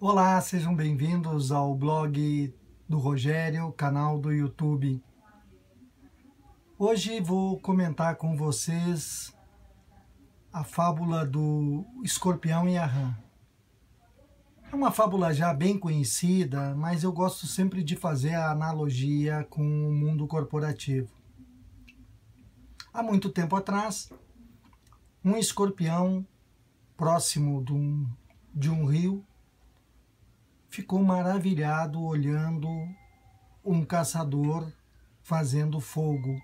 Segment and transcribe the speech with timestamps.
[0.00, 2.54] Olá, sejam bem-vindos ao blog
[2.88, 5.02] do Rogério, canal do YouTube.
[6.78, 9.34] Hoje vou comentar com vocês
[10.52, 13.12] a fábula do escorpião e a rã.
[14.70, 19.62] É uma fábula já bem conhecida, mas eu gosto sempre de fazer a analogia com
[19.62, 21.10] o mundo corporativo.
[22.94, 24.12] Há muito tempo atrás,
[25.24, 26.24] um escorpião
[26.96, 28.08] próximo de um,
[28.54, 29.26] de um rio
[30.68, 32.68] ficou maravilhado olhando
[33.64, 34.72] um caçador
[35.22, 36.40] fazendo fogo.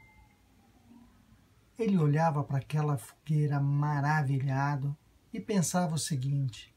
[1.78, 4.96] Ele olhava para aquela fogueira maravilhado
[5.32, 6.74] e pensava o seguinte: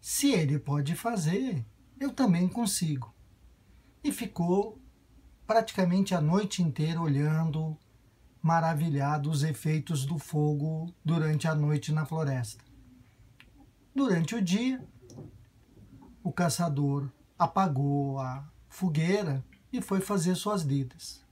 [0.00, 1.64] se ele pode fazer,
[1.98, 3.14] eu também consigo.
[4.02, 4.80] E ficou
[5.46, 7.76] praticamente a noite inteira olhando,
[8.40, 12.64] maravilhado, os efeitos do fogo durante a noite na floresta.
[13.94, 14.82] Durante o dia,
[16.22, 17.08] o caçador
[17.38, 21.24] apagou a fogueira e foi fazer suas lidas.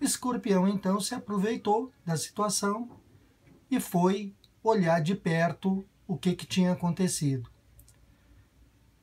[0.00, 2.90] O escorpião então se aproveitou da situação
[3.70, 7.50] e foi olhar de perto o que, que tinha acontecido.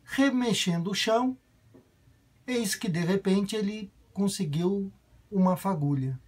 [0.03, 1.37] Remexendo o chão,
[2.45, 4.91] eis que de repente ele conseguiu
[5.31, 6.19] uma fagulha.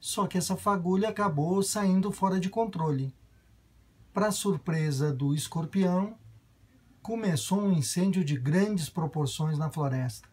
[0.00, 3.14] Só que essa fagulha acabou saindo fora de controle.
[4.12, 6.18] Para surpresa do escorpião,
[7.02, 10.28] começou um incêndio de grandes proporções na floresta.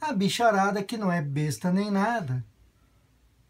[0.00, 2.44] A bicharada, que não é besta nem nada,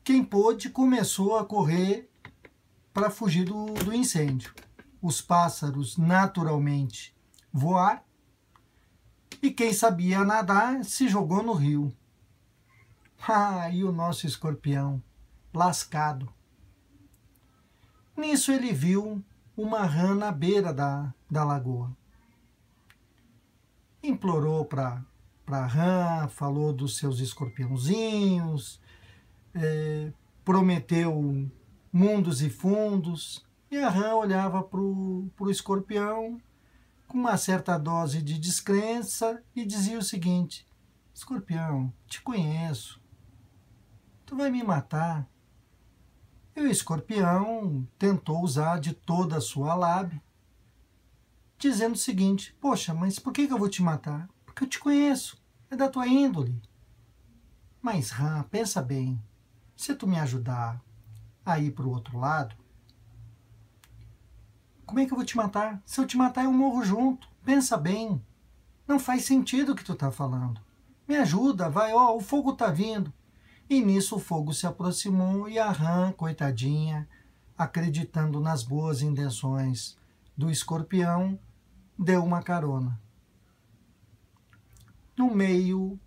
[0.03, 2.11] quem pôde começou a correr
[2.93, 4.55] para fugir do, do incêndio.
[5.01, 7.15] Os pássaros, naturalmente,
[7.53, 8.03] voar,
[9.41, 11.95] e quem sabia nadar se jogou no rio.
[13.31, 15.03] Ah, e o nosso escorpião,
[15.53, 16.33] lascado.
[18.17, 19.25] Nisso ele viu
[19.63, 21.91] uma rã na beira da, da lagoa.
[24.01, 25.05] Implorou para
[25.49, 28.81] a rã, falou dos seus escorpiãozinhos,
[29.53, 30.13] é,
[30.45, 31.51] prometeu
[31.93, 36.41] mundos e fundos, e a rã olhava para o escorpião
[37.09, 40.65] com uma certa dose de descrença e dizia o seguinte:
[41.13, 43.01] Escorpião, te conheço,
[44.25, 45.29] tu vai me matar.
[46.59, 50.21] E o escorpião tentou usar de toda a sua lábia,
[51.57, 54.29] dizendo o seguinte: Poxa, mas por que eu vou te matar?
[54.45, 56.61] Porque eu te conheço, é da tua índole.
[57.81, 59.23] Mas, Ram, pensa bem:
[59.77, 60.83] se tu me ajudar
[61.47, 62.57] a ir para o outro lado,
[64.85, 65.81] como é que eu vou te matar?
[65.87, 67.29] Se eu te matar, eu morro junto.
[67.45, 68.21] Pensa bem.
[68.85, 70.61] Não faz sentido o que tu está falando.
[71.07, 73.15] Me ajuda, vai, ó, o fogo está vindo.
[73.69, 77.07] E nisso o fogo se aproximou e a rã, coitadinha,
[77.57, 79.97] acreditando nas boas intenções
[80.35, 81.39] do escorpião,
[81.99, 82.99] deu uma carona.
[85.15, 86.01] No meio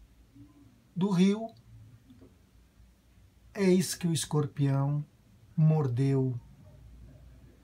[0.96, 1.50] do rio,
[3.54, 5.06] eis que o escorpião
[5.56, 6.40] mordeu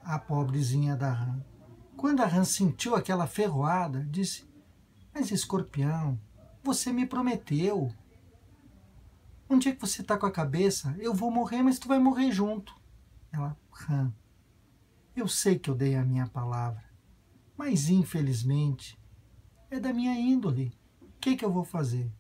[0.02, 1.44] a pobrezinha da rã.
[1.96, 4.48] Quando a rã sentiu aquela ferroada, disse:
[5.14, 6.20] Mas escorpião,
[6.64, 7.92] você me prometeu
[9.50, 12.32] um dia que você está com a cabeça, eu vou morrer, mas tu vai morrer
[12.32, 12.76] junto.
[13.32, 14.14] Ela, Ram,
[15.16, 16.84] eu sei que eu dei a minha palavra,
[17.58, 19.00] mas infelizmente
[19.70, 20.74] é da minha índole.
[21.02, 22.12] O que, que eu vou fazer?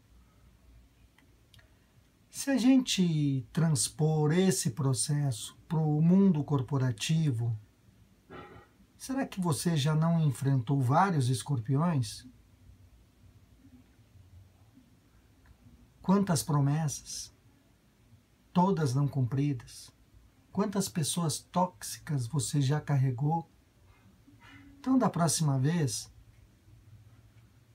[2.30, 7.58] Se a gente transpor esse processo para o mundo corporativo,
[8.96, 12.28] será que você já não enfrentou vários escorpiões?
[16.07, 17.34] Quantas promessas,
[18.53, 19.91] todas não cumpridas.
[20.53, 23.45] Quantas pessoas tóxicas você já carregou.
[24.79, 26.09] Então, da próxima vez,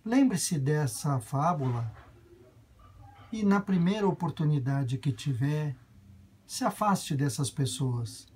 [0.02, 1.94] lembre-se dessa fábula
[3.30, 5.76] e, na primeira oportunidade que tiver,
[6.46, 8.26] se afaste dessas pessoas.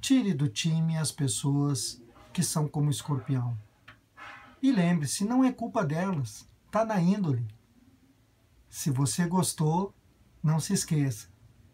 [0.00, 2.00] Tire do time as pessoas
[2.32, 3.58] que são como escorpião.
[4.62, 7.55] E lembre-se, não é culpa delas, está na índole.
[8.68, 9.94] Se você gostou,
[10.42, 11.28] não se esqueça.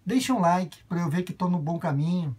[0.04, 2.36] Deixe um like para eu ver que estou no bom caminho.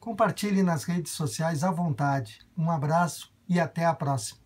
[0.00, 2.40] Compartilhe nas redes sociais à vontade.
[2.58, 4.41] Um abraço e até a próxima.